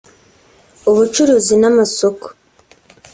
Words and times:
ubucuruzi 0.89 1.55
n’amasoko 1.61 2.25